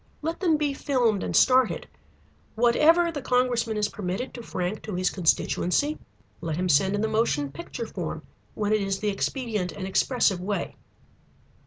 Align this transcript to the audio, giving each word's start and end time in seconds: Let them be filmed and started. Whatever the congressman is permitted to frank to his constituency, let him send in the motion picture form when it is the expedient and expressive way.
Let 0.23 0.39
them 0.39 0.57
be 0.57 0.73
filmed 0.73 1.21
and 1.21 1.35
started. 1.35 1.87
Whatever 2.55 3.11
the 3.11 3.21
congressman 3.21 3.77
is 3.77 3.87
permitted 3.89 4.33
to 4.33 4.41
frank 4.41 4.81
to 4.81 4.95
his 4.95 5.11
constituency, 5.11 5.99
let 6.41 6.55
him 6.55 6.69
send 6.69 6.95
in 6.95 7.01
the 7.01 7.07
motion 7.07 7.51
picture 7.51 7.85
form 7.85 8.23
when 8.55 8.73
it 8.73 8.81
is 8.81 8.97
the 8.97 9.09
expedient 9.09 9.71
and 9.73 9.85
expressive 9.85 10.41
way. 10.41 10.75